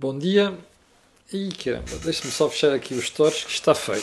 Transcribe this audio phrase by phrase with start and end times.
[0.00, 0.56] Bom dia.
[1.30, 4.02] Ih, caramba, deixa-me só fechar aqui os stores que está feio.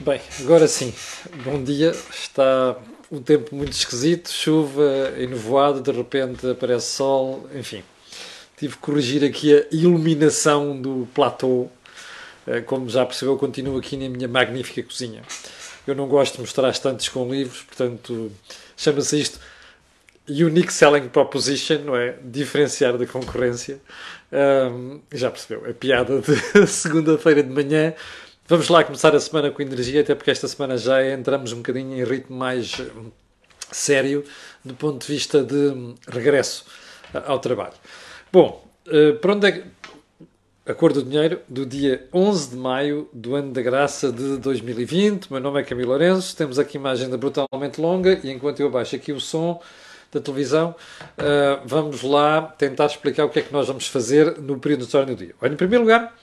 [0.00, 0.94] Bem, agora sim.
[1.44, 1.90] Bom dia.
[2.10, 2.78] Está
[3.12, 7.84] um tempo muito esquisito, chuva, enovoado, de repente aparece sol, enfim.
[8.56, 11.68] Tive que corrigir aqui a iluminação do platô.
[12.46, 15.22] Eh, como já percebeu, continuo aqui na minha magnífica cozinha.
[15.88, 18.30] Eu não gosto de mostrar estantes com livros, portanto,
[18.76, 19.40] chama-se isto
[20.28, 22.14] Unique Selling Proposition, não é?
[22.22, 23.80] Diferenciar da concorrência.
[24.30, 27.94] Um, já percebeu, a piada de segunda-feira de manhã.
[28.46, 31.96] Vamos lá começar a semana com energia, até porque esta semana já entramos um bocadinho
[31.96, 33.10] em ritmo mais hum,
[33.72, 34.22] sério
[34.62, 36.66] do ponto de vista de hum, regresso
[37.24, 37.72] ao trabalho.
[38.30, 39.64] Bom, uh, para onde é que
[40.68, 45.32] a Cor do Dinheiro, do dia 11 de maio do ano da graça de 2020.
[45.32, 48.94] Meu nome é Camilo Lourenço, temos aqui uma agenda brutalmente longa e enquanto eu baixo
[48.94, 49.62] aqui o som
[50.12, 54.58] da televisão, uh, vamos lá tentar explicar o que é que nós vamos fazer no
[54.58, 55.34] período história do dia.
[55.40, 56.14] Olha, em primeiro lugar,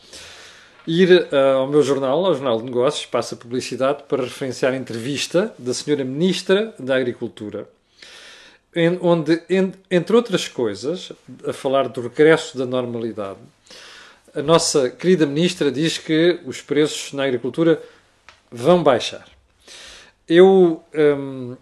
[0.86, 5.56] ir uh, ao meu jornal, ao Jornal de Negócios, passa publicidade, para referenciar a entrevista
[5.58, 7.68] da senhora Ministra da Agricultura,
[9.02, 11.12] onde, en, entre outras coisas,
[11.48, 13.40] a falar do regresso da normalidade,
[14.36, 17.82] a nossa querida ministra diz que os preços na agricultura
[18.52, 19.26] vão baixar.
[20.28, 21.56] Eu hum,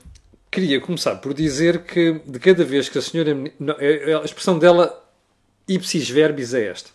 [0.50, 3.32] queria começar por dizer que de cada vez que a senhora.
[3.78, 5.08] É, é, a expressão dela,
[5.68, 6.90] ipsis verbis, é esta.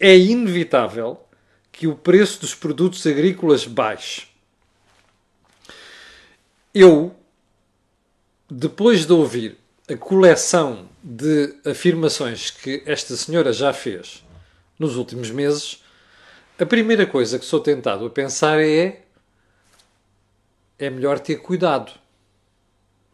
[0.00, 1.20] É inevitável
[1.70, 4.28] que o preço dos produtos agrícolas baixe.
[6.74, 7.14] Eu,
[8.50, 9.58] depois de ouvir
[9.90, 14.26] a coleção de afirmações que esta senhora já fez
[14.78, 15.82] nos últimos meses,
[16.58, 19.02] a primeira coisa que sou tentado a pensar é
[20.78, 21.92] é melhor ter cuidado.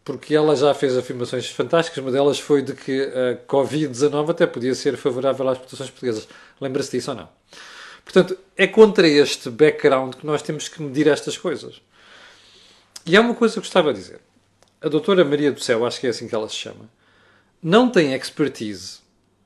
[0.04, 4.74] Porque ela já fez afirmações fantásticas, uma delas foi de que a Covid-19 até podia
[4.74, 6.28] ser favorável às exportações portuguesas.
[6.60, 7.28] Lembra-se disso ou não?
[8.04, 11.80] Portanto, é contra este background que nós temos que medir estas coisas.
[13.06, 14.20] E há uma coisa que gostava de dizer.
[14.82, 16.90] A doutora Maria do Céu, acho que é assim que ela se chama,
[17.62, 18.98] não tem expertise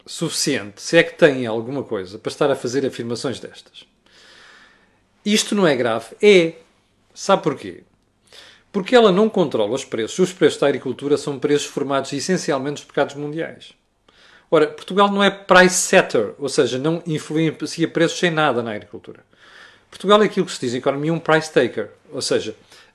[0.08, 3.86] suficiente, se é que tem alguma coisa, para estar a fazer afirmações destas.
[5.24, 6.16] Isto não é grave?
[6.22, 6.54] É.
[7.14, 7.82] Sabe porquê?
[8.72, 10.18] Porque ela não controla os preços.
[10.18, 13.74] Os preços da agricultura são preços formados essencialmente dos mercados mundiais.
[14.50, 19.22] Ora, Portugal não é price setter, ou seja, não influencia preços sem nada na agricultura.
[19.90, 22.54] Portugal é aquilo que se diz em economia um price taker, ou seja,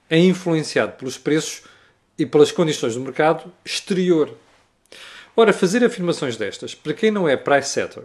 [0.10, 1.64] é influenciado pelos preços
[2.18, 4.36] e pelas condições do mercado exterior.
[5.36, 8.04] Ora, fazer afirmações destas, para quem não é price setter,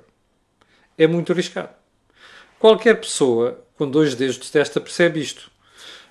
[0.96, 1.68] é muito arriscado.
[2.58, 5.50] Qualquer pessoa com dois dedos de testa percebe isto.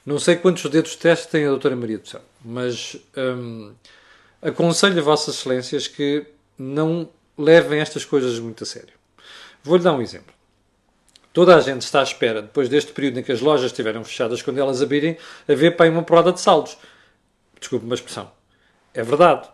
[0.05, 3.73] Não sei quantos dedos de testa tem a doutora Maria do Céu, mas hum,
[4.41, 6.25] aconselho a Vossas Excelências que
[6.57, 8.93] não levem estas coisas muito a sério.
[9.63, 10.33] Vou-lhe dar um exemplo.
[11.33, 14.41] Toda a gente está à espera, depois deste período em que as lojas estiveram fechadas,
[14.41, 15.17] quando elas abrirem,
[15.47, 16.77] a ver para aí uma porrada de saldos.
[17.59, 18.31] Desculpe uma expressão.
[18.93, 19.49] É verdade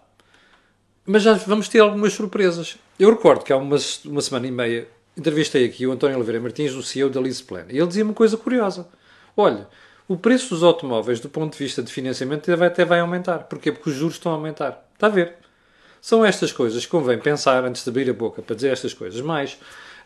[1.06, 2.78] mas já vamos ter algumas surpresas.
[3.00, 6.74] Eu recordo que há uma, uma semana e meia entrevistei aqui o António Oliveira Martins,
[6.74, 8.88] o CEO da Plan, e ele dizia uma coisa curiosa.
[9.38, 9.68] Olha,
[10.08, 13.40] o preço dos automóveis, do ponto de vista de financiamento, até vai aumentar.
[13.40, 13.72] Porquê?
[13.72, 14.86] Porque os juros estão a aumentar.
[14.94, 15.36] Está a ver?
[16.02, 19.22] São estas coisas que convém pensar antes de abrir a boca para dizer estas coisas.
[19.22, 19.58] Mas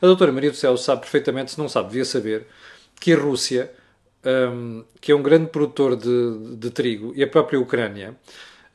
[0.01, 2.45] a doutora Maria do Céu sabe perfeitamente, se não sabe, devia saber,
[2.99, 3.71] que a Rússia,
[4.53, 8.15] um, que é um grande produtor de, de trigo, e a própria Ucrânia,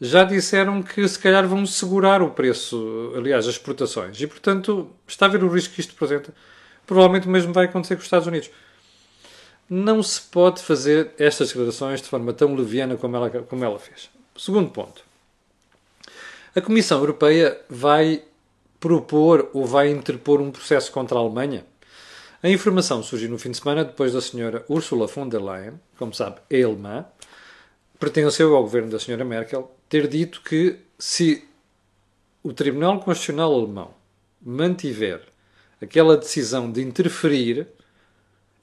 [0.04, 4.20] já disseram que se calhar vão segurar o preço, aliás, as exportações.
[4.20, 6.34] E, portanto, está a ver o risco que isto apresenta.
[6.84, 8.50] Provavelmente o mesmo vai acontecer com os Estados Unidos.
[9.70, 14.10] Não se pode fazer estas declarações de forma tão leviana como ela, como ela fez.
[14.36, 15.04] Segundo ponto.
[16.56, 18.24] A Comissão Europeia vai
[18.80, 21.64] propor ou vai interpor um processo contra a Alemanha?
[22.42, 26.12] A informação surgiu no fim de semana depois da senhora Ursula von der Leyen, como
[26.12, 27.06] sabe, é alemã,
[28.00, 31.46] pertenceu ao governo da senhora Merkel, ter dito que se
[32.42, 33.92] o Tribunal Constitucional Alemão
[34.40, 35.20] mantiver
[35.82, 37.68] aquela decisão de interferir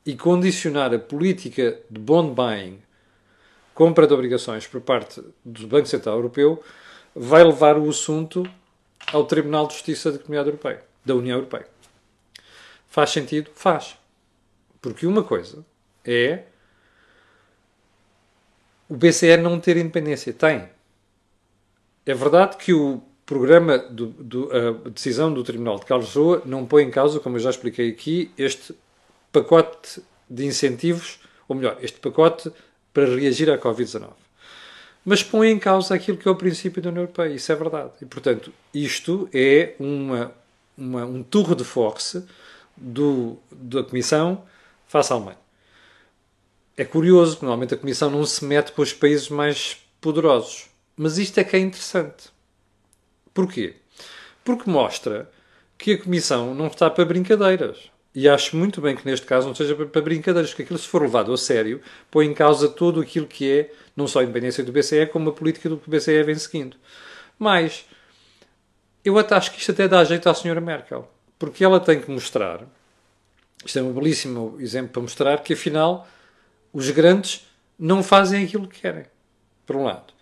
[0.04, 2.82] e condicionar a política de bond buying,
[3.76, 6.64] compra de obrigações por parte do Banco Central Europeu,
[7.14, 8.44] vai levar o assunto
[9.14, 11.68] ao Tribunal de Justiça da Comunidade Europeia, da União Europeia.
[12.88, 13.52] Faz sentido?
[13.54, 13.96] Faz.
[14.82, 15.64] Porque uma coisa
[16.04, 16.46] é
[18.90, 20.34] o BCE não ter independência.
[20.34, 20.79] Tem.
[22.10, 26.82] É verdade que o programa, do, do, a decisão do Tribunal de Karlsruhe não põe
[26.82, 28.74] em causa, como eu já expliquei aqui, este
[29.32, 32.52] pacote de incentivos, ou melhor, este pacote
[32.92, 34.10] para reagir à Covid-19.
[35.06, 37.32] mas põe em causa aquilo que é o princípio da União Europeia.
[37.32, 37.92] Isso é verdade.
[38.02, 40.34] E, portanto, isto é uma,
[40.76, 42.26] uma um tour de force
[42.76, 44.46] do, da Comissão
[44.88, 45.38] face à Alemanha.
[46.76, 50.69] É curioso, normalmente a Comissão não se mete com os países mais poderosos.
[51.02, 52.28] Mas isto é que é interessante.
[53.34, 53.78] Porquê?
[54.44, 55.32] Porque mostra
[55.78, 57.90] que a Comissão não está para brincadeiras.
[58.14, 61.02] E acho muito bem que neste caso não seja para brincadeiras, porque aquilo, se for
[61.02, 61.80] levado a sério,
[62.12, 65.32] põe em causa tudo aquilo que é, não só a independência do BCE, como a
[65.32, 66.76] política do que o BCE vem seguindo.
[67.38, 67.86] Mas,
[69.06, 71.10] eu até acho que isto até dá jeito à senhora Merkel.
[71.38, 72.68] Porque ela tem que mostrar,
[73.66, 76.06] isto é um belíssimo exemplo para mostrar, que afinal
[76.74, 77.48] os grandes
[77.80, 79.06] não fazem aquilo que querem.
[79.66, 80.19] Por um lado.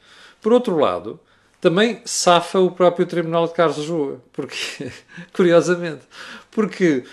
[0.47, 1.19] Por outro lado,
[1.59, 4.89] também safa o próprio Tribunal de Karlsruhe, porque,
[5.35, 6.03] curiosamente,
[6.49, 7.03] porque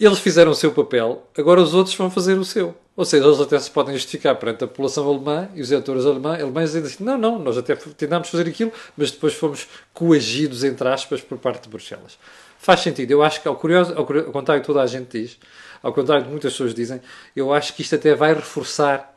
[0.00, 2.74] eles fizeram o seu papel, agora os outros vão fazer o seu.
[2.96, 6.42] Ou seja, eles até se podem justificar perante a população alemã e os eleitores alemães,
[6.42, 10.88] alemães dizem assim, não, não, nós até tentámos fazer aquilo, mas depois fomos coagidos, entre
[10.88, 12.18] aspas, por parte de Bruxelas.
[12.58, 13.12] Faz sentido.
[13.12, 15.38] Eu acho que, ao, curioso, ao contrário de toda a gente diz,
[15.80, 17.00] ao contrário de muitas pessoas dizem,
[17.36, 19.11] eu acho que isto até vai reforçar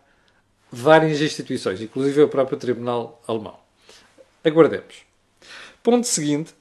[0.71, 3.57] várias instituições, inclusive o próprio Tribunal Alemão.
[4.44, 5.03] Aguardemos.
[5.81, 6.53] Ponto seguinte.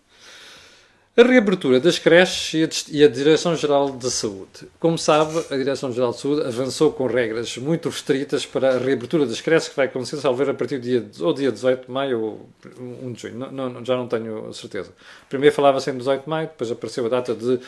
[1.16, 4.68] A reabertura das creches e a Direção-Geral de Saúde.
[4.80, 9.40] Como sabe, a Direção-Geral de Saúde avançou com regras muito restritas para a reabertura das
[9.40, 12.50] creches, que vai acontecer, salvo a partir do dia, ou dia 18 de maio ou
[12.80, 13.38] 1 de junho.
[13.38, 14.92] Não, não, já não tenho certeza.
[15.28, 17.60] Primeiro falava-se em 18 de maio, depois apareceu a data de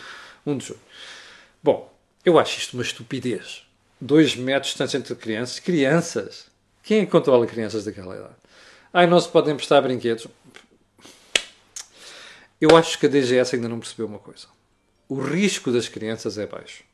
[0.44, 0.80] 1 de junho.
[1.62, 1.94] Bom,
[2.24, 3.65] eu acho isto uma estupidez.
[4.00, 5.58] Dois metros de distância entre crianças.
[5.58, 6.46] Crianças?
[6.82, 8.34] Quem é controla crianças daquela idade?
[8.92, 10.26] Ai, não se podem emprestar brinquedos.
[12.60, 14.46] Eu acho que a DGS ainda não percebeu uma coisa.
[15.08, 16.84] O risco das crianças é baixo.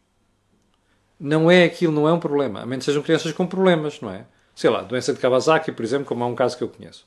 [1.18, 2.60] Não é aquilo, não é um problema.
[2.60, 4.26] A menos sejam crianças com problemas, não é?
[4.54, 7.06] Sei lá, doença de Kawasaki, por exemplo, como é um caso que eu conheço.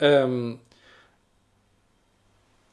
[0.00, 0.58] Um,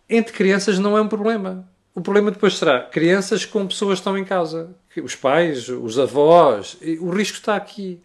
[0.10, 1.68] entre crianças não é um problema.
[1.96, 4.76] O problema depois será crianças com pessoas que estão em casa.
[5.02, 6.78] Os pais, os avós.
[7.00, 8.02] O risco está aqui.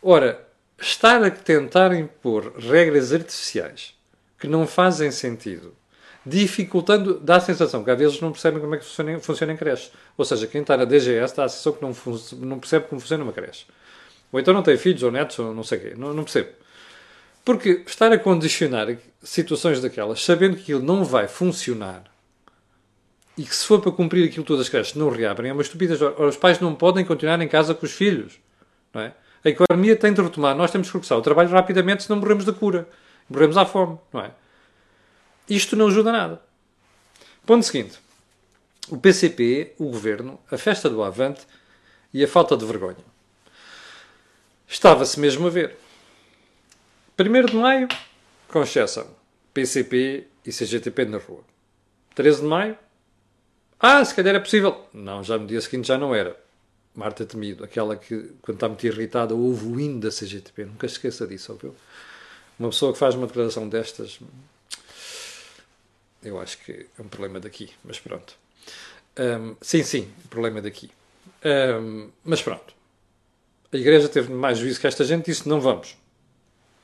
[0.00, 0.46] Ora,
[0.80, 3.94] estar a tentar impor regras artificiais
[4.38, 5.74] que não fazem sentido,
[6.24, 9.56] dificultando, dá a sensação que às vezes não percebem como é que funciona, funciona em
[9.56, 9.90] creche.
[10.16, 13.24] Ou seja, quem está na DGS dá a sensação que não, não percebe como funciona
[13.24, 13.66] uma creche.
[14.30, 15.94] Ou então não tem filhos ou netos ou não sei o quê.
[15.96, 16.50] Não, não percebo.
[17.44, 22.04] Porque estar a condicionar situações daquelas, sabendo que aquilo não vai funcionar
[23.36, 26.00] e que se for para cumprir aquilo todas as creches não reabrem, é uma estupidez.
[26.00, 28.38] Os pais não podem continuar em casa com os filhos.
[28.94, 29.14] Não é?
[29.44, 30.56] A economia tem de retomar.
[30.56, 32.88] Nós temos que forçar o trabalho rapidamente, senão morremos da cura.
[33.28, 34.30] Morremos à fome, não é?
[35.48, 36.42] Isto não ajuda nada.
[37.44, 37.98] Ponto seguinte.
[38.88, 41.46] O PCP, o Governo, a festa do Avante
[42.12, 43.04] e a falta de vergonha.
[44.66, 45.76] Estava-se mesmo a ver.
[47.18, 47.88] 1 de maio,
[48.48, 49.06] com exceção,
[49.54, 51.44] PCP e CGTP na rua.
[52.14, 52.78] 13 de maio,
[53.78, 54.86] ah, se calhar é possível.
[54.92, 56.36] Não, já no dia seguinte já não era.
[56.94, 60.64] Marta Temido, aquela que, quando está muito irritada, ouve o hino da CGTP.
[60.64, 61.74] Nunca esqueça disso, ouviu?
[62.58, 64.18] Uma pessoa que faz uma declaração destas,
[66.22, 68.34] eu acho que é um problema daqui, mas pronto.
[69.18, 70.90] Um, sim, sim, problema daqui.
[71.44, 72.74] Um, mas pronto.
[73.72, 75.96] A igreja teve mais juízo que esta gente e disse: não vamos.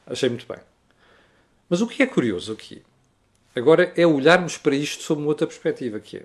[0.07, 0.59] Achei muito bem.
[1.69, 2.83] Mas o que é curioso aqui,
[3.57, 6.25] agora, é olharmos para isto sob uma outra perspectiva, que é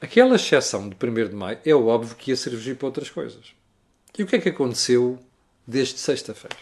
[0.00, 3.54] Aquela exceção de 1 de maio é óbvio que ia servir para outras coisas.
[4.18, 5.18] E o que é que aconteceu
[5.66, 6.56] desde sexta-feira?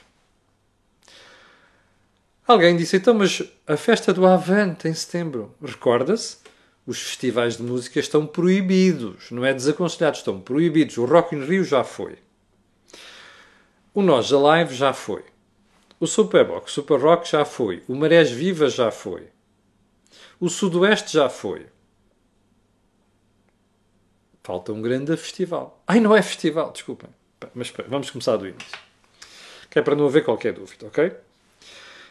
[2.46, 6.38] Alguém disse então, mas a festa do Avante em setembro, recorda-se?
[6.86, 10.96] Os festivais de música estão proibidos, não é desaconselhados, estão proibidos.
[10.96, 12.18] O Rock in Rio já foi.
[13.94, 15.22] O Nós Alive já foi.
[16.00, 17.82] O Superbox, Super Rock já foi.
[17.86, 19.28] O Marés Viva já foi.
[20.40, 21.66] O Sudoeste já foi.
[24.48, 25.78] Falta um grande festival.
[25.86, 27.10] Ai, não é festival, desculpem.
[27.54, 28.78] Mas vamos começar do início.
[29.68, 31.12] Que é para não haver qualquer dúvida, ok?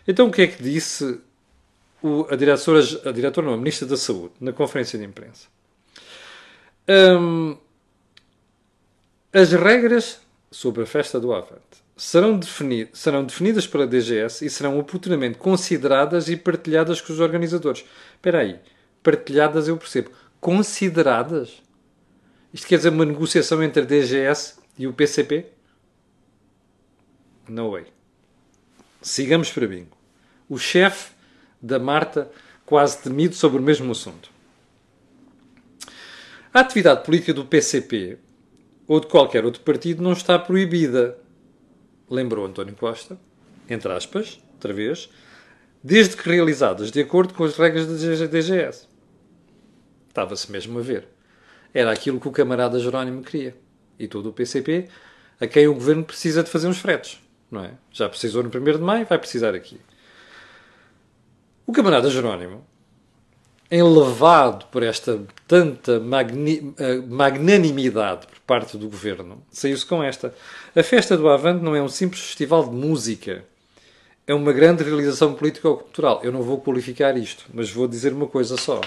[0.07, 1.19] Então, o que é que disse
[1.99, 5.47] o, a diretora, a diretora, não, a Ministra da Saúde, na conferência de imprensa?
[6.87, 7.57] Um,
[9.33, 14.77] as regras sobre a festa do Avante serão, definir, serão definidas pela DGS e serão
[14.77, 17.83] oportunamente consideradas e partilhadas com os organizadores.
[18.13, 18.59] Espera aí,
[19.01, 20.11] partilhadas eu percebo.
[20.39, 21.65] Consideradas?
[22.57, 25.45] Isto quer dizer uma negociação entre a DGS e o PCP?
[27.47, 27.85] No way.
[28.99, 29.95] Sigamos para bingo.
[30.49, 31.11] O chefe
[31.61, 32.31] da Marta
[32.65, 34.31] quase temido sobre o mesmo assunto.
[36.51, 38.17] A atividade política do PCP
[38.87, 41.15] ou de qualquer outro partido não está proibida,
[42.09, 43.19] lembrou António Costa,
[43.69, 45.11] entre aspas, outra vez,
[45.83, 48.87] desde que realizadas de acordo com as regras da DGS.
[50.09, 51.16] Estava-se mesmo a ver.
[51.77, 53.55] Era aquilo que o camarada Jerónimo queria.
[53.99, 54.87] E todo o PCP,
[55.39, 57.21] a quem o governo precisa de fazer uns fretes.
[57.51, 57.73] Não é?
[57.91, 59.79] Já precisou no 1 de maio, vai precisar aqui.
[61.67, 62.65] O camarada Jerónimo,
[63.69, 70.33] enlevado por esta tanta uh, magnanimidade por parte do governo, saiu-se com esta.
[70.75, 73.45] A festa do Avante não é um simples festival de música.
[74.25, 76.21] É uma grande realização política ou cultural.
[76.23, 78.81] Eu não vou qualificar isto, mas vou dizer uma coisa só.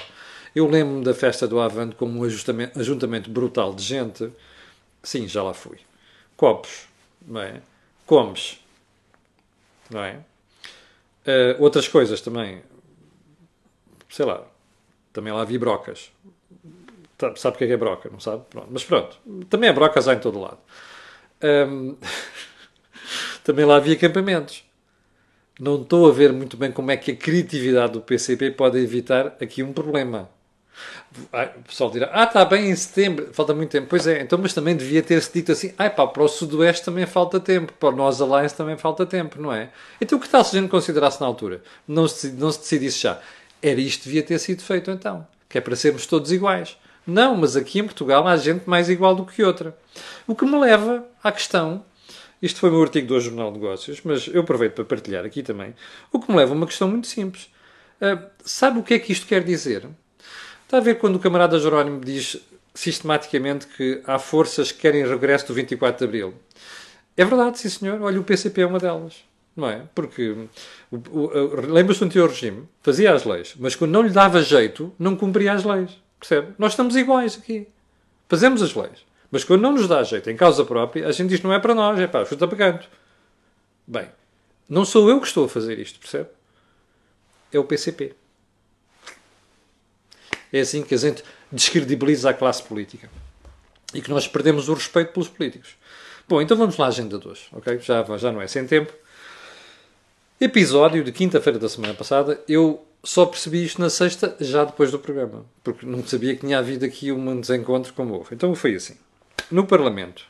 [0.55, 4.31] Eu lembro-me da festa do Avante como um ajuntamento brutal de gente.
[5.03, 5.79] Sim, já lá fui.
[6.37, 6.87] Copos,
[7.27, 7.63] não é?
[8.07, 8.59] Comes,
[9.89, 10.21] não é?
[11.27, 12.63] Uh, outras coisas também
[14.11, 14.45] sei lá,
[15.13, 16.11] também lá vi brocas.
[17.17, 18.45] Tá, sabe o que é, que é broca, não sabe?
[18.51, 18.69] Pronto.
[18.71, 19.17] Mas pronto,
[19.49, 20.59] também é brocas há em todo lado.
[21.43, 21.97] Um,
[23.45, 24.65] também lá havia acampamentos.
[25.59, 29.37] Não estou a ver muito bem como é que a criatividade do PCP pode evitar
[29.41, 30.29] aqui um problema.
[31.59, 33.89] O pessoal dirá, ah, está bem em setembro, falta muito tempo.
[33.91, 37.05] Pois é, então, mas também devia ter-se dito assim, ah, pá, para o Sudoeste também
[37.07, 39.71] falta tempo, para o Nós Alliance também falta tempo, não é?
[40.01, 41.63] Então o que se a gente considerasse na altura?
[41.87, 43.21] Não se, não se decidisse já.
[43.61, 46.77] Era isto devia ter sido feito então, que é para sermos todos iguais.
[47.07, 49.77] Não, mas aqui em Portugal há gente mais igual do que outra.
[50.27, 51.85] O que me leva à questão,
[52.41, 55.43] isto foi o meu artigo do Jornal de Negócios, mas eu aproveito para partilhar aqui
[55.43, 55.75] também,
[56.13, 57.51] o que me leva a uma questão muito simples.
[58.01, 59.87] Uh, sabe o que é que isto quer dizer?
[60.71, 62.37] Está a ver quando o camarada Jerónimo diz
[62.73, 66.35] sistematicamente que há forças que querem regresso do 24 de Abril.
[67.17, 68.01] É verdade, sim senhor.
[68.01, 69.25] Olha, o PCP é uma delas
[69.57, 69.83] não é?
[69.93, 70.47] Porque
[71.69, 75.55] lembra-se do anterior regime, fazia as leis, mas quando não lhe dava jeito, não cumpria
[75.55, 75.91] as leis.
[76.21, 76.55] Percebe?
[76.57, 77.67] Nós estamos iguais aqui.
[78.29, 79.05] Fazemos as leis.
[79.29, 81.75] Mas quando não nos dá jeito em causa própria, a gente diz não é para
[81.75, 82.89] nós, é para chuta canto.
[83.89, 84.09] Bem,
[84.69, 86.29] não sou eu que estou a fazer isto, percebe?
[87.53, 88.15] É o PCP.
[90.53, 93.11] É assim que a gente descredibiliza a classe política.
[93.95, 95.71] E que nós perdemos o respeito pelos políticos.
[96.29, 97.79] Bom, então vamos lá à agenda de hoje, ok?
[97.81, 98.93] Já, já não é sem tempo.
[100.41, 104.99] Episódio de quinta-feira da semana passada, eu só percebi isto na sexta, já depois do
[104.99, 108.35] programa, porque não sabia que tinha havido aqui um desencontro como houve.
[108.35, 108.97] Então foi assim.
[109.51, 110.25] No Parlamento,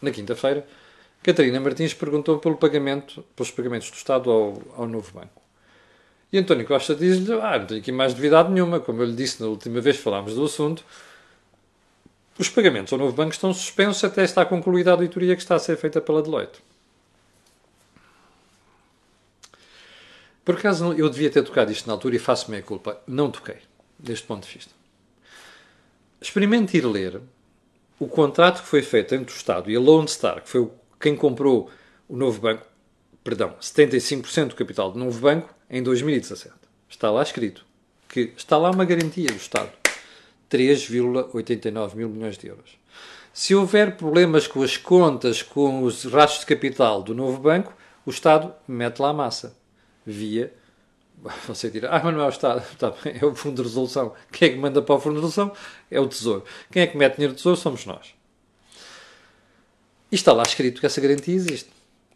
[0.00, 0.66] na quinta-feira,
[1.22, 5.42] Catarina Martins perguntou pelo pagamento, pelos pagamentos do Estado ao, ao novo banco.
[6.32, 8.80] E António Costa diz-lhe: Ah, não tenho aqui mais novidade nenhuma.
[8.80, 10.84] Como eu lhe disse na última vez que falámos do assunto,
[12.38, 15.58] os pagamentos ao novo banco estão suspensos até estar concluída a auditoria que está a
[15.58, 16.62] ser feita pela Deloitte.
[20.44, 23.00] Por acaso eu devia ter tocado isto na altura e faço-me a culpa.
[23.06, 23.58] Não toquei,
[23.98, 24.72] deste ponto de vista.
[26.20, 27.20] Experimente ir ler
[27.98, 31.14] o contrato que foi feito entre o Estado e a Lone Star, que foi quem
[31.14, 31.70] comprou
[32.08, 32.66] o novo banco,
[33.22, 36.54] perdão, 75% do capital do novo banco em 2017.
[36.88, 37.64] Está lá escrito
[38.08, 39.70] que está lá uma garantia do Estado.
[40.50, 42.76] 3,89 mil milhões de euros.
[43.32, 47.72] Se houver problemas com as contas, com os rastros de capital do novo banco,
[48.04, 49.56] o Estado mete lá a massa
[50.04, 50.52] via.
[51.46, 52.64] Você dirá, ah, mas não é o Estado,
[53.04, 54.12] bem, é o Fundo de Resolução.
[54.32, 55.52] Quem é que manda para o Fundo de Resolução?
[55.88, 56.44] É o Tesouro.
[56.72, 57.56] Quem é que mete dinheiro no Tesouro?
[57.56, 58.14] Somos nós.
[60.10, 61.70] E está lá escrito que essa garantia existe.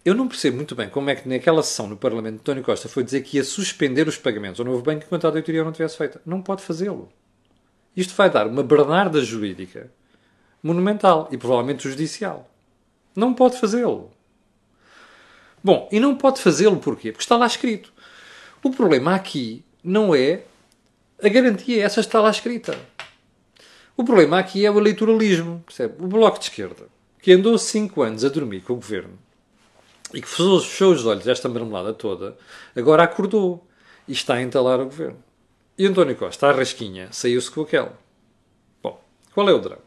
[0.05, 3.03] Eu não percebo muito bem como é que naquela sessão no Parlamento António Costa foi
[3.03, 6.21] dizer que ia suspender os pagamentos ao novo banco enquanto a auditoria não tivesse feita.
[6.27, 7.09] Não pode fazê-lo.
[7.97, 9.91] Isto vai dar uma bernarda jurídica
[10.63, 12.51] monumental e provavelmente judicial.
[13.17, 14.11] Não pode fazê-lo.
[15.63, 17.11] Bom, e não pode fazê-lo porquê?
[17.11, 17.91] Porque está lá escrito.
[18.63, 20.43] O problema aqui não é
[21.23, 22.79] a garantia, essa está lá escrita.
[23.97, 25.95] O problema aqui é o eleitoralismo, percebe?
[26.05, 26.89] O Bloco de Esquerda,
[27.23, 29.24] que andou cinco anos a dormir com o governo
[30.15, 32.37] e que fechou, os olhos desta marmelada toda,
[32.75, 33.67] agora acordou
[34.07, 35.23] e está a entalar o governo.
[35.77, 37.99] E António Costa, à rasquinha, saiu-se com aquela.
[38.83, 39.03] Bom,
[39.33, 39.83] qual é o drama?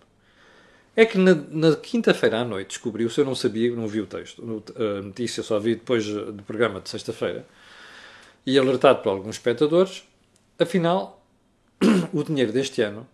[0.95, 4.63] É que na, na quinta-feira à noite descobriu-se, eu não sabia, não vi o texto,
[4.75, 7.45] a notícia só vi depois do programa de sexta-feira,
[8.45, 10.03] e alertado por alguns espectadores,
[10.59, 11.23] afinal,
[12.11, 13.07] o dinheiro deste ano,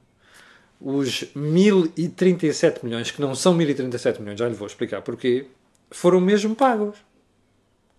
[0.79, 5.48] os 1037 milhões, que não são 1037 milhões, já lhe vou explicar porquê,
[5.94, 6.98] foram mesmo pagos.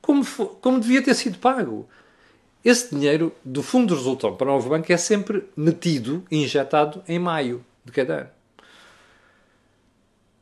[0.02, 1.88] Como, como devia ter sido pago.
[2.64, 7.18] Esse dinheiro do Fundo de Resolução para o Novo Banco é sempre metido, injetado em
[7.18, 8.30] maio de cada ano.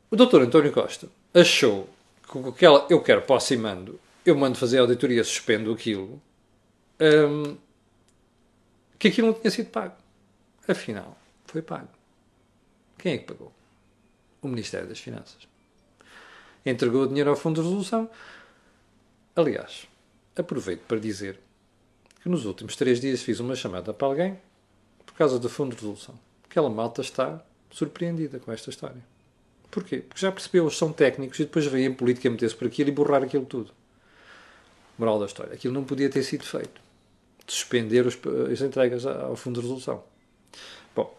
[0.09, 1.89] O doutor António Costa achou
[2.21, 6.21] que com aquela eu quero e mando, eu mando fazer a auditoria, suspendo aquilo,
[6.99, 7.57] um,
[8.97, 9.95] que aquilo não tinha sido pago.
[10.67, 11.89] Afinal, foi pago.
[12.97, 13.51] Quem é que pagou?
[14.41, 15.52] O Ministério das Finanças.
[16.65, 18.09] Entregou o dinheiro ao Fundo de Resolução.
[19.35, 19.87] Aliás,
[20.35, 21.39] aproveito para dizer
[22.21, 24.39] que nos últimos três dias fiz uma chamada para alguém
[25.05, 26.17] por causa do fundo de resolução.
[26.45, 29.03] Aquela malta está surpreendida com esta história.
[29.69, 29.97] Porquê?
[29.97, 32.91] Porque já percebeu, eles são técnicos e depois vêm a política meter-se por aquilo e
[32.93, 33.71] borrar aquilo tudo.
[34.97, 35.53] Moral da história.
[35.53, 36.81] Aquilo não podia ter sido feito.
[37.47, 38.17] Suspender os,
[38.51, 40.03] as entregas ao fundo de resolução.
[40.95, 41.15] Bom,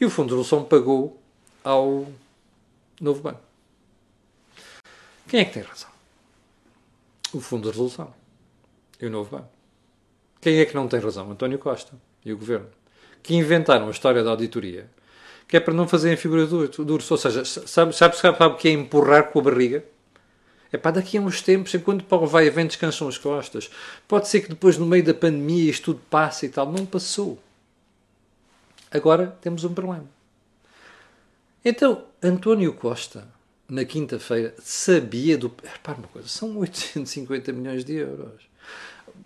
[0.00, 1.20] e o fundo de resolução pagou
[1.62, 2.06] ao
[3.00, 3.45] novo banco.
[5.28, 5.90] Quem é que tem razão?
[7.32, 8.14] O fundo de resolução
[9.00, 9.50] e o novo banco.
[10.40, 11.30] Quem é que não tem razão?
[11.30, 12.68] António Costa e o governo.
[13.22, 14.88] Que inventaram a história da auditoria
[15.48, 17.10] que é para não fazerem figura duros.
[17.10, 19.84] Ou seja, sabe, sabe, sabe, o que é empurrar com a barriga?
[20.72, 23.70] É para daqui a uns tempos, enquanto Paulo vai a vento, descansam as costas.
[24.08, 26.70] Pode ser que depois, no meio da pandemia, isto tudo passe e tal.
[26.70, 27.38] Não passou.
[28.90, 30.06] Agora temos um problema.
[31.64, 33.28] Então, António Costa,
[33.68, 35.52] na quinta-feira, sabia do.
[35.62, 38.46] Repara uma coisa: são 850 milhões de euros.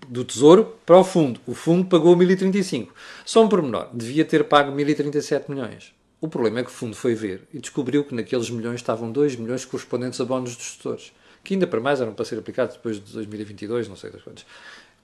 [0.09, 1.41] Do Tesouro para o Fundo.
[1.47, 2.95] O Fundo pagou 1035.
[3.25, 5.93] Só um pormenor: devia ter pago 1037 milhões.
[6.21, 9.37] O problema é que o fundo foi ver e descobriu que naqueles milhões estavam 2
[9.37, 13.03] milhões correspondentes a bónus dos gestores, que ainda para mais eram para ser aplicados depois
[13.03, 14.45] de 2022, não sei das quantas.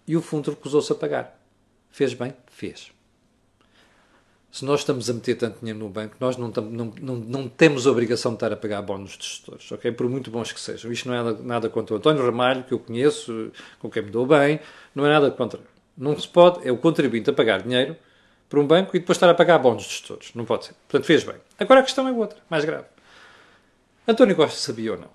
[0.07, 1.41] E o fundo recusou-se a pagar.
[1.91, 2.35] Fez bem?
[2.49, 2.93] Fez.
[4.57, 7.87] Se nós estamos a meter tanto dinheiro no banco, nós não, não, não, não temos
[7.87, 9.93] a obrigação de estar a pagar bónus de gestores, ok?
[9.93, 10.91] Por muito bons que sejam.
[10.91, 14.11] Isto não é nada, nada contra o António Ramalho, que eu conheço, com quem me
[14.11, 14.59] dou bem,
[14.95, 15.61] não é nada contra.
[15.95, 17.99] Não se pode, é o contribuinte a pagar dinheiro
[18.49, 20.35] para um banco e depois estar a pagar bónus de todos.
[20.35, 20.75] Não pode ser.
[20.89, 21.37] Portanto, fez bem.
[21.59, 22.87] Agora a questão é outra, mais grave.
[24.09, 25.11] António Costa sabia ou não?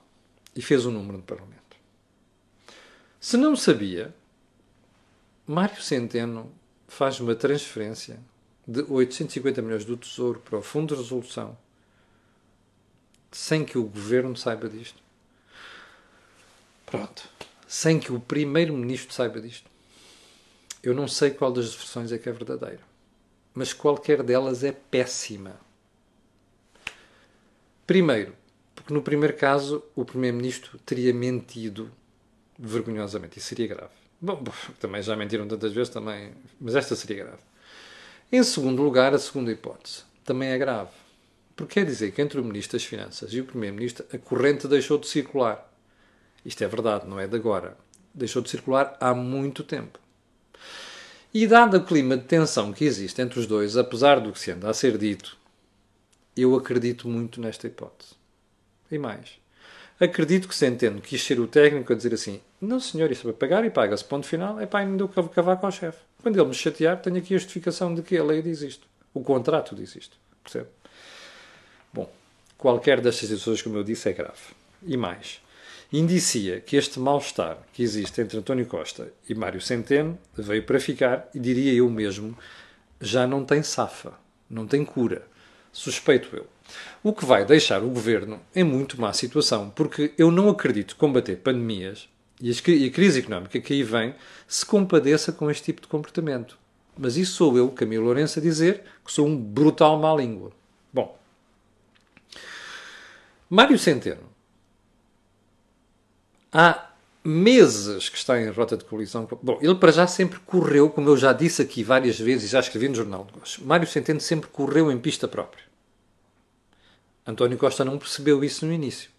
[0.55, 1.75] E fez um número no Parlamento.
[3.19, 4.13] Se não sabia,
[5.47, 6.53] Mário Centeno
[6.87, 8.19] faz uma transferência
[8.67, 11.57] de 850 milhões do Tesouro para o Fundo de Resolução
[13.31, 15.01] sem que o Governo saiba disto.
[16.85, 17.29] Pronto.
[17.65, 19.69] Sem que o Primeiro-Ministro saiba disto.
[20.83, 22.91] Eu não sei qual das versões é que é verdadeira
[23.53, 25.55] mas qualquer delas é péssima.
[27.85, 28.33] Primeiro,
[28.73, 31.91] porque no primeiro caso o Primeiro-Ministro teria mentido
[32.57, 33.39] vergonhosamente.
[33.39, 33.93] Isso seria grave.
[34.19, 34.41] Bom,
[34.79, 37.41] também já mentiram tantas vezes, também, mas esta seria grave.
[38.31, 40.91] Em segundo lugar, a segunda hipótese também é grave.
[41.53, 44.97] Porque quer dizer que entre o Ministro das Finanças e o Primeiro-Ministro a corrente deixou
[44.97, 45.69] de circular.
[46.45, 47.77] Isto é verdade, não é de agora.
[48.13, 49.99] Deixou de circular há muito tempo.
[51.33, 54.51] E dado o clima de tensão que existe entre os dois, apesar do que se
[54.51, 55.37] anda a ser dito,
[56.35, 58.13] eu acredito muito nesta hipótese.
[58.89, 59.40] E mais.
[60.01, 63.63] Acredito que Centeno quis ser o técnico a dizer assim: não, senhor, isso vai pagar
[63.63, 64.03] e paga-se.
[64.03, 64.59] Ponto final.
[64.59, 65.99] É pá, ainda deu cavaco ao chefe.
[66.23, 68.87] Quando ele me chatear, tenho aqui a justificação de que a lei diz isto.
[69.13, 70.17] O contrato diz isto.
[70.43, 70.67] Percebe?
[71.93, 72.11] Bom,
[72.57, 74.39] qualquer destas situações, como eu disse, é grave.
[74.83, 75.39] E mais
[75.91, 81.29] indicia que este mal-estar que existe entre António Costa e Mário Centeno veio para ficar
[81.35, 82.37] e diria eu mesmo,
[82.99, 84.13] já não tem safa,
[84.49, 85.27] não tem cura.
[85.71, 86.47] Suspeito eu.
[87.03, 91.37] O que vai deixar o governo em muito má situação, porque eu não acredito combater
[91.37, 92.07] pandemias
[92.39, 94.15] e a crise económica que aí vem
[94.47, 96.57] se compadeça com este tipo de comportamento.
[96.97, 100.51] Mas isso sou eu, Camilo Lourenço, a dizer que sou um brutal má língua.
[100.91, 101.17] Bom,
[103.49, 104.23] Mário Centeno
[106.51, 106.89] há
[107.23, 109.27] meses que está em rota de colisão.
[109.41, 112.59] Bom, ele para já sempre correu, como eu já disse aqui várias vezes e já
[112.59, 113.57] escrevi no Jornal de.
[113.63, 115.70] Mário Centeno sempre correu em pista própria.
[117.31, 119.09] António Costa não percebeu isso no início.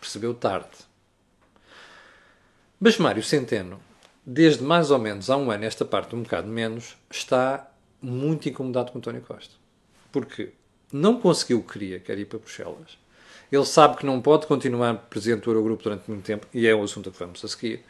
[0.00, 0.70] Percebeu tarde.
[2.78, 3.80] Mas Mário Centeno,
[4.24, 8.92] desde mais ou menos há um ano, esta parte um bocado menos, está muito incomodado
[8.92, 9.54] com António Costa.
[10.12, 10.52] Porque
[10.92, 12.98] não conseguiu o que queria, quer ir para Bruxelas
[13.50, 16.82] ele sabe que não pode continuar presidente do Eurogrupo durante muito tempo, e é o
[16.82, 17.82] assunto que vamos a seguir.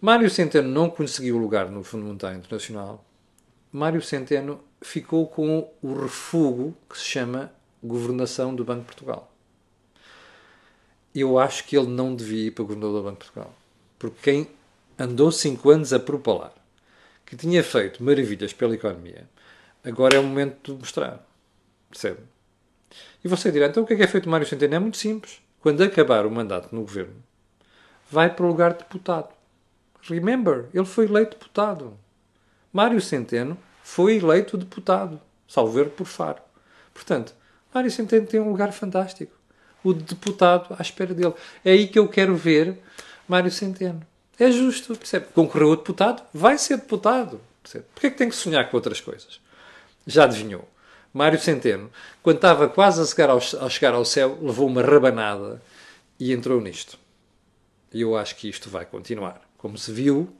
[0.00, 3.04] Mário Centeno não conseguiu lugar no Fundo Monetário Internacional.
[3.72, 7.50] Mário Centeno ficou com o refugo que se chama
[7.82, 9.32] Governação do Banco de Portugal.
[11.14, 13.54] Eu acho que ele não devia ir para Governador do Banco de Portugal.
[13.98, 14.48] Porque quem
[14.98, 16.52] andou cinco anos a propalar,
[17.26, 19.28] que tinha feito maravilhas pela economia,
[19.84, 21.26] agora é o momento de mostrar.
[21.88, 22.20] Percebe?
[23.24, 24.74] E você dirá, então o que é que é feito Mário Centeno?
[24.74, 25.40] É muito simples.
[25.60, 27.22] Quando acabar o mandato no governo,
[28.10, 29.28] vai para o lugar de deputado.
[30.02, 31.98] Remember, ele foi eleito deputado.
[32.72, 36.40] Mário Centeno foi eleito deputado, salvo por Faro.
[36.94, 37.34] Portanto,
[37.72, 39.32] Mário Centeno tem um lugar fantástico.
[39.82, 41.34] O deputado à espera dele.
[41.64, 42.78] É aí que eu quero ver
[43.26, 44.02] Mário Centeno.
[44.38, 45.26] É justo, percebe?
[45.34, 47.40] Concorreu a deputado, vai ser deputado.
[47.62, 47.84] Percebe?
[47.94, 49.40] Porquê é que tem que sonhar com outras coisas?
[50.06, 50.68] Já adivinhou.
[51.12, 51.90] Mário Centeno,
[52.22, 55.60] quando estava quase a chegar ao, a chegar ao céu, levou uma rabanada
[56.18, 56.98] e entrou nisto.
[57.92, 59.40] E eu acho que isto vai continuar.
[59.58, 60.32] como se viu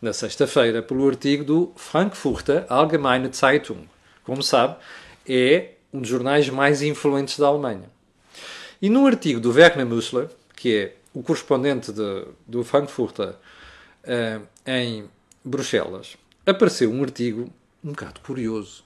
[0.00, 3.88] na sexta-feira pelo artigo do Frankfurter Allgemeine Zeitung.
[4.22, 4.76] Como sabe,
[5.26, 7.90] é um dos jornais mais influentes da Alemanha.
[8.80, 15.08] E num artigo do Werner Müssler, que é o correspondente de, do Frankfurter uh, em
[15.44, 17.50] Bruxelas, apareceu um artigo
[17.82, 18.84] um bocado curioso.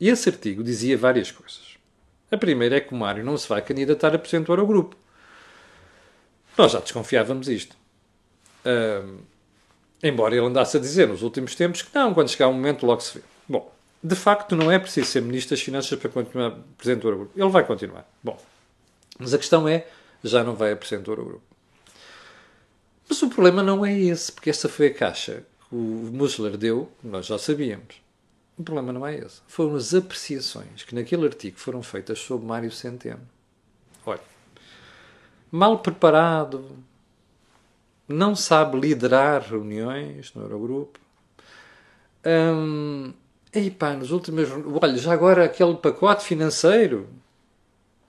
[0.00, 1.76] E esse artigo dizia várias coisas.
[2.30, 4.96] A primeira é que o Mário não se vai candidatar a presidente do Eurogrupo.
[6.56, 7.76] Nós já desconfiávamos isto.
[8.64, 9.18] Uh,
[10.02, 13.00] embora ele andasse a dizer nos últimos tempos que não, quando chegar o momento logo
[13.00, 13.24] se vê.
[13.48, 13.72] Bom,
[14.02, 17.38] de facto não é preciso ser Ministro das Finanças para continuar Presidente do Eurogrupo.
[17.38, 18.06] Ele vai continuar.
[18.22, 18.38] Bom,
[19.18, 19.86] mas a questão é,
[20.24, 21.42] já não vai a Presidente do Eurogrupo.
[23.08, 26.90] Mas o problema não é esse, porque essa foi a caixa que o Musler deu,
[27.02, 28.02] nós já sabíamos.
[28.58, 29.40] O problema não é esse.
[29.46, 33.20] Foram as apreciações que naquele artigo foram feitas sobre Mário Centeno.
[34.04, 34.20] Olha,
[35.50, 36.76] mal preparado,
[38.08, 40.98] não sabe liderar reuniões no Eurogrupo.
[42.24, 43.12] Hum,
[43.54, 44.48] e pá, nos últimos.
[44.80, 47.08] Olha, já agora aquele pacote financeiro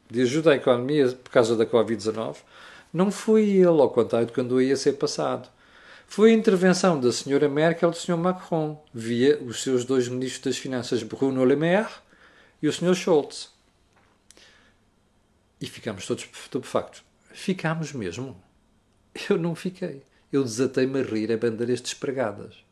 [0.10, 2.38] de ajuda à economia por causa da Covid-19
[2.94, 5.50] não foi ele, ao contrário de quando ia ser passado.
[6.06, 8.18] Foi a intervenção da senhora Merkel e do Sr.
[8.18, 11.90] Macron, via os seus dois ministros das Finanças, Bruno Le Maire
[12.62, 12.94] e o Sr.
[12.94, 13.52] Schultz.
[15.60, 17.04] E ficámos todos estupefactos.
[17.32, 18.40] Ficámos mesmo.
[19.28, 20.04] Eu não fiquei.
[20.32, 22.63] Eu desatei-me a rir a bandeiras despregadas.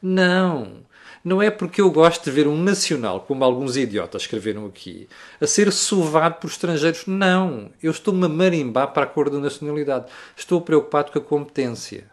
[0.00, 0.84] Não!
[1.24, 5.08] Não é porque eu gosto de ver um nacional, como alguns idiotas escreveram aqui,
[5.40, 7.04] a ser sovado por estrangeiros.
[7.06, 7.70] Não!
[7.82, 10.06] Eu estou-me a marimbar para a cor da nacionalidade.
[10.36, 12.04] Estou preocupado com a competência.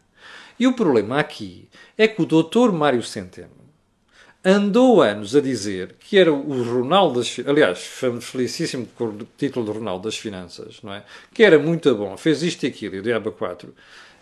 [0.60, 3.64] E o problema aqui é que o doutor Mário Centeno
[4.44, 7.80] andou anos a dizer que era o Ronaldo das aliás,
[8.22, 11.04] felicíssimo com o título de Ronaldo das Finanças, não é?
[11.34, 13.74] Que era muito bom, fez isto e aquilo, e o diabo 4.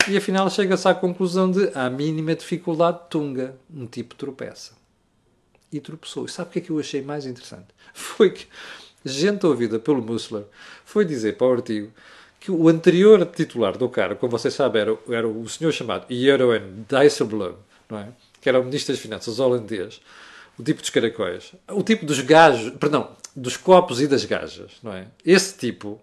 [0.09, 4.73] E afinal chega-se à conclusão de a mínima dificuldade tunga, um tipo tropeça.
[5.71, 6.25] E tropeçou.
[6.25, 7.67] E sabe o que é que eu achei mais interessante?
[7.93, 8.47] Foi que
[9.03, 10.43] gente ouvida pelo Mussler
[10.85, 11.91] foi dizer para o artigo
[12.39, 16.85] que o anterior titular do cara, como vocês sabem, era, era o senhor chamado Jeroen
[16.89, 17.55] Dijsselbloem,
[17.89, 18.07] não é?
[18.39, 20.01] que era o Ministro das Finanças holandês,
[20.57, 24.91] o tipo dos caracóis, o tipo dos gajos, perdão, dos copos e das gajas, não
[24.91, 25.07] é?
[25.23, 26.01] Esse tipo,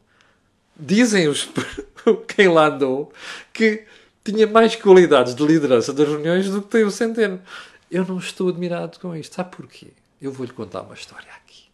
[0.78, 1.48] dizem os
[2.28, 3.12] quem lá andou,
[3.52, 3.84] que
[4.24, 7.42] tinha mais qualidades de liderança das reuniões do que tem o Centeno.
[7.90, 9.34] Eu não estou admirado com isto.
[9.34, 9.88] Sabe porquê?
[10.20, 11.64] Eu vou-lhe contar uma história aqui.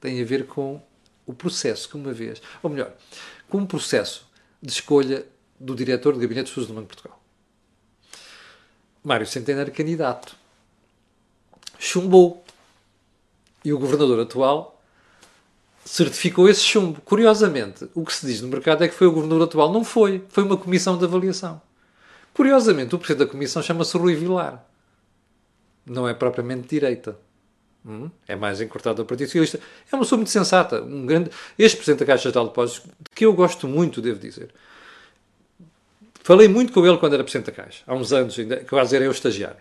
[0.00, 0.80] Tem a ver com
[1.26, 2.92] o processo que uma vez, ou melhor,
[3.48, 4.26] com um processo
[4.62, 5.26] de escolha
[5.60, 7.22] do diretor de gabinete de estudos do Banco de Portugal.
[9.04, 10.34] Mário Centeno era candidato.
[11.78, 12.44] Chumbou.
[13.64, 14.77] E o governador atual
[15.88, 17.00] certificou esse chumbo.
[17.00, 19.72] Curiosamente, o que se diz no mercado é que foi o governador atual.
[19.72, 20.22] Não foi.
[20.28, 21.60] Foi uma comissão de avaliação.
[22.34, 24.64] Curiosamente, o presidente da comissão chama-se Rui Vilar.
[25.86, 27.18] Não é propriamente direita.
[27.86, 28.10] Hum?
[28.26, 29.58] É mais encurtado ao Partido Socialista.
[29.90, 30.82] É uma pessoa muito sensata.
[30.82, 31.30] Um grande...
[31.58, 34.50] Este presidente da Caixa de Depósitos, que eu gosto muito, devo dizer.
[36.22, 37.82] Falei muito com ele quando era presidente da Caixa.
[37.86, 39.56] Há uns anos, ainda, quase era eu estagiário.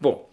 [0.00, 0.30] Bom,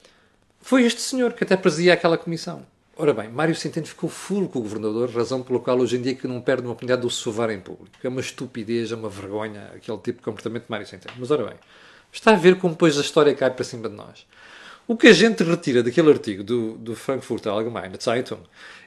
[0.62, 2.64] foi este senhor que até presidia aquela comissão.
[2.96, 6.14] Ora bem, Mário Centeno ficou fulo com o governador, razão pela qual hoje em dia
[6.14, 7.90] que não perde uma oportunidade de o sovar em público.
[8.04, 11.16] É uma estupidez, é uma vergonha aquele tipo de comportamento de Mário Centeno.
[11.18, 11.56] Mas ora bem,
[12.12, 14.28] está a ver como depois a história cai para cima de nós.
[14.88, 18.42] O que a gente retira daquele artigo do, do Frankfurter Allgemeine Zeitung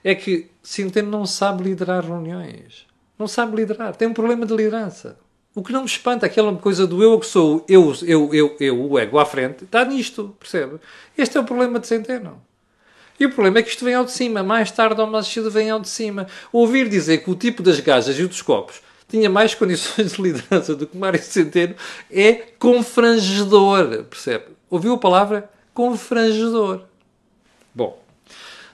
[0.04, 2.86] é que Centeno não sabe liderar reuniões.
[3.18, 3.96] Não sabe liderar.
[3.96, 5.18] Tem um problema de liderança.
[5.52, 8.90] O que não me espanta, aquela coisa do eu que sou, eu, eu, eu, eu,
[8.90, 10.78] o ego à frente, está nisto, percebe?
[11.16, 12.40] Este é o problema de Centeno.
[13.18, 14.42] E o problema é que isto vem ao de cima.
[14.42, 16.26] Mais tarde ou mais cedo vem ao de cima.
[16.52, 20.74] Ouvir dizer que o tipo das gajas e dos copos tinha mais condições de liderança
[20.74, 21.74] do que Mário Centeno
[22.10, 24.46] é confrangedor, percebe?
[24.68, 25.50] Ouviu a palavra?
[25.72, 26.84] Confrangedor.
[27.74, 28.02] Bom,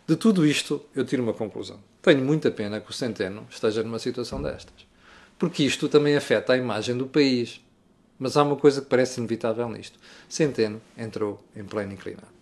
[0.07, 1.79] de tudo isto eu tiro uma conclusão.
[2.01, 4.87] Tenho muita pena que o Centeno esteja numa situação destas.
[5.39, 7.61] Porque isto também afeta a imagem do país.
[8.19, 9.99] Mas há uma coisa que parece inevitável nisto.
[10.29, 12.42] Centeno entrou em pleno inclinado.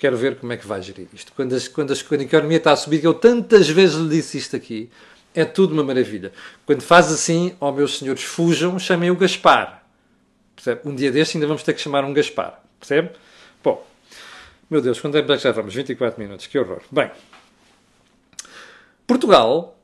[0.00, 1.30] Quero ver como é que vai gerir isto.
[1.36, 4.08] Quando, as, quando, as, quando a economia está a subir, que eu tantas vezes lhe
[4.08, 4.90] disse isto aqui,
[5.34, 6.32] é tudo uma maravilha.
[6.64, 9.84] Quando faz assim, ó oh, meus senhores, fujam, chamem o Gaspar.
[10.56, 10.80] Percebe?
[10.86, 12.62] Um dia deste ainda vamos ter que chamar um Gaspar.
[12.78, 13.10] Percebe?
[13.62, 13.86] Bom,
[14.70, 15.74] meu Deus, quanto tempo é que já vamos?
[15.74, 16.80] 24 minutos, que horror.
[16.90, 17.10] Bem,
[19.06, 19.78] Portugal,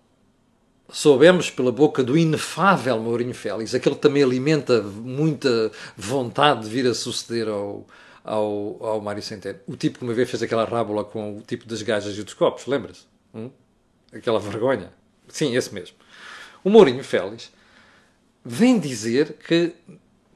[0.88, 6.86] soubemos pela boca do inefável Mourinho Félix, aquele que também alimenta muita vontade de vir
[6.86, 7.86] a suceder ao,
[8.26, 9.60] ao, ao Mário Centeno.
[9.66, 12.34] O tipo que uma vez fez aquela rábula com o tipo das gajas e dos
[12.34, 13.04] copos, lembra-se?
[13.32, 13.50] Hum?
[14.12, 14.92] Aquela vergonha.
[15.28, 15.96] Sim, esse mesmo.
[16.64, 17.52] O Mourinho Félix
[18.44, 19.72] vem dizer que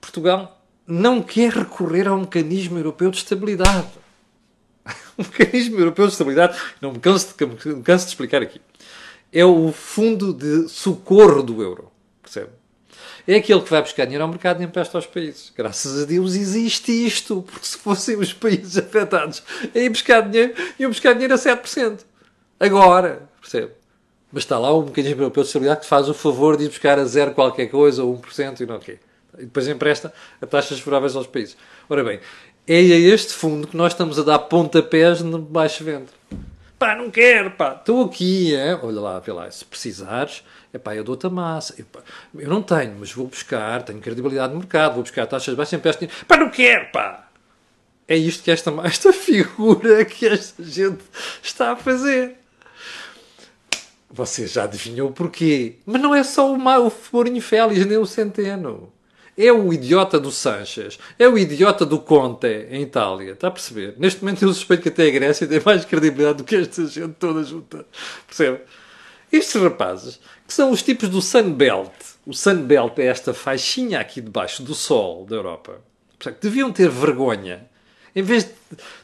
[0.00, 3.88] Portugal não quer recorrer ao mecanismo europeu de estabilidade.
[5.18, 8.60] o mecanismo europeu de estabilidade, não me canso de, me canso de explicar aqui,
[9.32, 11.90] é o fundo de socorro do euro.
[12.22, 12.50] Percebe?
[13.26, 15.52] É aquele que vai buscar dinheiro ao mercado e empresta aos países.
[15.56, 19.42] Graças a Deus existe isto, porque se fossem os países afetados
[19.74, 22.00] a ir buscar dinheiro, iam buscar dinheiro a 7%.
[22.58, 23.72] Agora, percebe?
[24.32, 26.98] Mas está lá o mecanismo europeu de estabilidade que faz o favor de ir buscar
[26.98, 28.98] a zero qualquer coisa, ou 1% e não o quê.
[29.38, 31.56] E depois empresta a taxas favoráveis aos países.
[31.88, 32.20] Ora bem,
[32.66, 36.14] é a este fundo que nós estamos a dar pontapés no baixo ventre.
[36.80, 38.74] Pá, não quero, pá, estou aqui, é?
[38.74, 41.74] olha lá, vê lá, se precisares, é pá, eu dou-te a massa.
[41.76, 42.00] Eu, pá,
[42.34, 46.00] eu não tenho, mas vou buscar, tenho credibilidade no mercado, vou buscar taxas baixas, empresto
[46.00, 46.24] dinheiro.
[46.26, 47.28] Pá, não quero, pá.
[48.08, 51.04] É isto que esta, esta figura que esta gente
[51.42, 52.38] está a fazer.
[54.10, 55.76] Você já adivinhou porquê.
[55.84, 58.90] Mas não é só o, o Mourinho Félix, nem o Centeno.
[59.42, 60.98] É o idiota do Sanches.
[61.18, 63.32] É o idiota do Conte, em Itália.
[63.32, 63.94] Está a perceber?
[63.96, 67.14] Neste momento eu suspeito que até a Grécia tem mais credibilidade do que esta gente
[67.14, 67.86] toda junta.
[68.26, 68.60] Percebe?
[69.32, 71.90] Estes rapazes, que são os tipos do Sunbelt.
[72.26, 75.80] O Sunbelt é esta faixinha aqui debaixo do sol da Europa.
[76.18, 77.66] Portanto, deviam ter vergonha.
[78.14, 78.50] Em vez de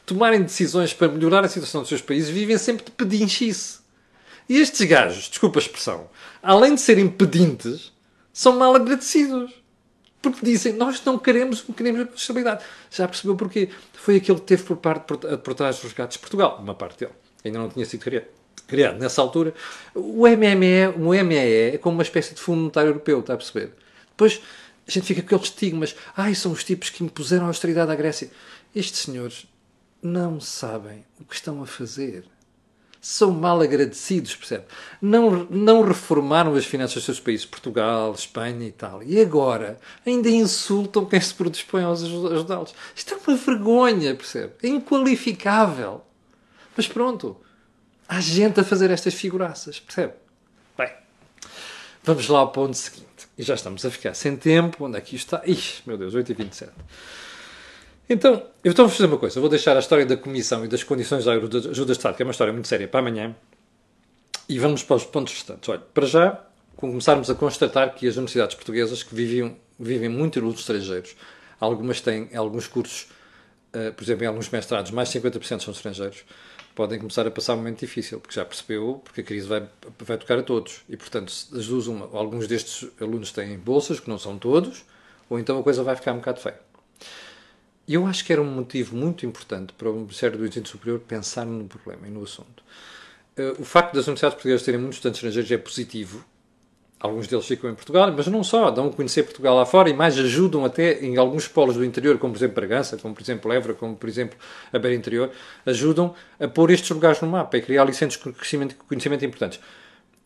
[0.05, 3.79] tomarem decisões para melhorar a situação dos seus países, vivem sempre de pedinchice.
[4.47, 6.07] E estes gajos, desculpa a expressão,
[6.43, 7.91] além de serem pedintes,
[8.31, 9.65] são mal agradecidos.
[10.21, 12.63] Porque dizem, nós não queremos o mecanismo de estabilidade.
[12.89, 13.69] Já percebeu porquê?
[13.93, 16.99] Foi aquele que teve por parte por, por trás dos gatos de Portugal, uma parte
[16.99, 17.13] dele.
[17.45, 18.25] Ainda não tinha sido criado,
[18.67, 19.53] criado nessa altura.
[19.93, 23.73] O MME, o MME é como uma espécie de Fundo Monetário Europeu, está a perceber?
[24.09, 24.41] Depois
[24.87, 25.95] a gente fica com aqueles estigmas.
[26.15, 28.31] Ai, são os tipos que impuseram a austeridade à Grécia.
[28.75, 29.45] Estes senhores
[30.01, 32.23] não sabem o que estão a fazer
[33.07, 34.65] são mal agradecidos, percebe?
[35.01, 39.01] Não, não reformaram as finanças dos seus países, Portugal, Espanha e tal.
[39.01, 42.75] E agora ainda insultam quem se predispõe a ajudá-los.
[42.93, 44.55] Isto é uma vergonha, percebe?
[44.61, 46.03] É inqualificável.
[46.75, 47.37] Mas pronto,
[48.09, 50.11] há gente a fazer estas figuraças, percebe?
[50.77, 50.91] Bem,
[52.03, 53.07] vamos lá ao ponto seguinte.
[53.37, 54.83] E já estamos a ficar sem tempo.
[54.83, 55.49] Onde é que isto está?
[55.49, 56.71] Ixi, meu Deus, 8h27.
[58.09, 59.39] Então, eu estou a fazer uma coisa.
[59.39, 62.25] Vou deixar a história da Comissão e das condições da ajuda de Estado, que é
[62.25, 63.35] uma história muito séria, para amanhã.
[64.47, 65.67] E vamos para os pontos restantes.
[65.67, 66.41] Olha, para já,
[66.77, 71.17] começarmos a constatar que as universidades portuguesas, que viviam, vivem muito alunos estrangeiros,
[71.59, 73.09] algumas têm alguns cursos,
[73.73, 76.23] uh, por exemplo, em alguns mestrados, mais de 50% são estrangeiros,
[76.73, 79.67] podem começar a passar um momento difícil, porque já percebeu, porque a crise vai,
[79.99, 80.81] vai tocar a todos.
[80.87, 84.85] E, portanto, as duas, uma, alguns destes alunos têm bolsas, que não são todos,
[85.29, 86.66] ou então a coisa vai ficar um bocado feia.
[87.87, 90.99] E eu acho que era um motivo muito importante para o Ministério do Ensino Superior
[90.99, 92.61] pensar no problema e no assunto.
[93.37, 96.25] Uh, o facto das universidades portuguesas terem muitos estudantes estrangeiros é positivo.
[96.99, 99.93] Alguns deles ficam em Portugal, mas não só, dão a conhecer Portugal lá fora e
[99.93, 103.53] mais ajudam até em alguns polos do interior, como por exemplo Bragança, como por exemplo
[103.53, 104.37] Évora, como por exemplo
[104.73, 105.31] a Beira Interior,
[105.65, 109.59] ajudam a pôr estes lugares no mapa e criar ali centros de conhecimento, conhecimento importantes.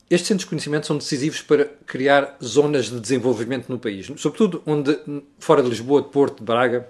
[0.09, 4.97] Estes centros de conhecimento são decisivos para criar zonas de desenvolvimento no país, sobretudo onde,
[5.39, 6.87] fora de Lisboa, de Porto, de Braga,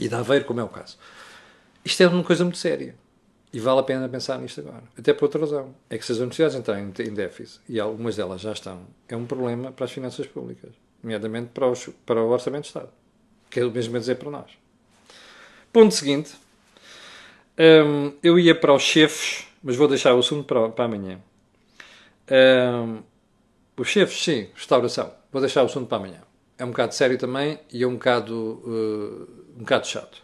[0.00, 0.96] e de Aveiro, como é o caso.
[1.84, 2.94] Isto é uma coisa muito séria.
[3.52, 4.82] E vale a pena pensar nisto agora.
[4.96, 5.74] Até por outra razão.
[5.88, 9.26] É que se as universidades entrarem em déficit, e algumas delas já estão, é um
[9.26, 10.70] problema para as finanças públicas.
[11.02, 12.90] Nomeadamente para, os, para o Orçamento de Estado.
[13.50, 14.50] Que é o mesmo a dizer para nós.
[15.72, 16.34] Ponto seguinte.
[17.58, 21.20] Um, eu ia para os chefes, mas vou deixar o assunto para, para amanhã.
[22.30, 23.02] Um,
[23.76, 25.12] os chefes, sim, restauração.
[25.32, 26.20] Vou deixar o assunto para amanhã.
[26.56, 30.22] É um bocado sério também e é um bocado uh, um bocado chato.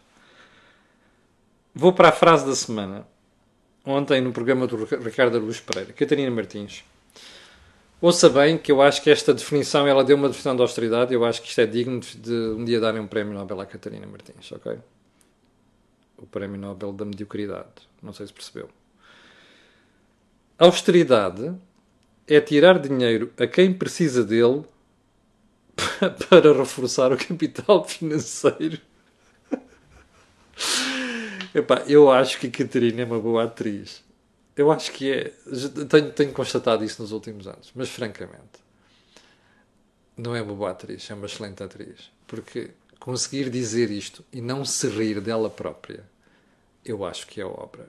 [1.75, 3.07] Vou para a frase da semana.
[3.85, 6.83] Ontem, no programa do Ricardo Luz Pereira, Catarina Martins.
[8.01, 11.25] Ouça bem que eu acho que esta definição, ela deu uma definição de austeridade, eu
[11.25, 14.51] acho que isto é digno de um dia darem um prémio Nobel à Catarina Martins,
[14.53, 14.79] ok?
[16.19, 17.89] O prémio Nobel da mediocridade.
[18.03, 18.69] Não sei se percebeu.
[20.59, 21.55] Austeridade
[22.27, 24.65] é tirar dinheiro a quem precisa dele
[26.29, 28.81] para reforçar o capital financeiro
[31.55, 34.05] Epá, eu acho que Catarina é uma boa atriz.
[34.57, 35.33] Eu acho que é.
[35.89, 38.61] Tenho, tenho constatado isso nos últimos anos, mas francamente,
[40.17, 42.11] não é uma boa atriz, é uma excelente atriz.
[42.27, 46.05] Porque conseguir dizer isto e não se rir dela própria,
[46.85, 47.87] eu acho que é obra.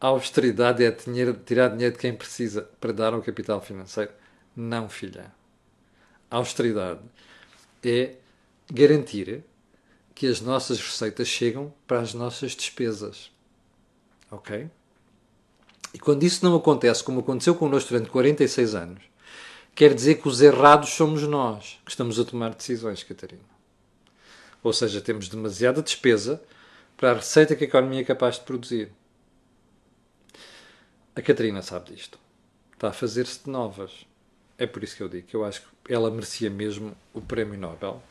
[0.00, 4.12] A austeridade é dinheiro, tirar dinheiro de quem precisa para dar ao capital financeiro.
[4.56, 5.32] Não, filha.
[6.30, 7.00] A austeridade
[7.84, 8.14] é
[8.72, 9.44] garantir
[10.20, 13.32] que as nossas receitas chegam para as nossas despesas.
[14.30, 14.68] Ok?
[15.94, 19.02] E quando isso não acontece, como aconteceu connosco durante 46 anos,
[19.74, 23.40] quer dizer que os errados somos nós que estamos a tomar decisões, Catarina.
[24.62, 26.42] Ou seja, temos demasiada despesa
[26.98, 28.92] para a receita que a economia é capaz de produzir.
[31.16, 32.18] A Catarina sabe disto.
[32.74, 34.04] Está a fazer-se de novas.
[34.58, 37.58] É por isso que eu digo que eu acho que ela merecia mesmo o Prémio
[37.58, 38.02] Nobel,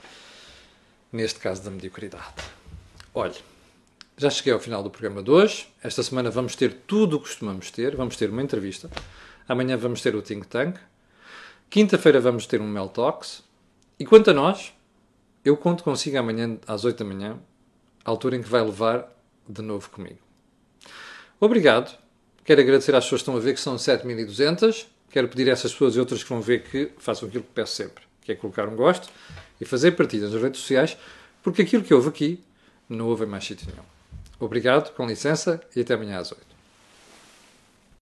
[1.12, 2.34] neste caso da mediocridade.
[3.14, 3.36] Olhe,
[4.18, 5.68] já cheguei ao final do programa de hoje.
[5.82, 7.96] Esta semana vamos ter tudo o que costumamos ter.
[7.96, 8.90] Vamos ter uma entrevista.
[9.48, 10.78] Amanhã vamos ter o Think Tank.
[11.70, 13.44] Quinta-feira vamos ter um Mel Talks.
[14.00, 14.74] E quanto a nós,
[15.44, 17.40] eu conto consigo amanhã às 8 da manhã,
[18.04, 19.10] a altura em que vai levar
[19.48, 20.20] de novo comigo.
[21.40, 21.98] Obrigado.
[22.44, 24.86] Quero agradecer às pessoas que estão a ver que são 7.200.
[25.10, 27.74] Quero pedir a essas pessoas e outras que vão ver que façam aquilo que peço
[27.74, 29.10] sempre, que é colocar um gosto
[29.60, 30.98] e fazer partidas nas redes sociais,
[31.44, 32.44] porque aquilo que houve aqui
[32.88, 33.84] não houve mais sítio nenhum.
[34.40, 36.49] Obrigado, com licença, e até amanhã às 8.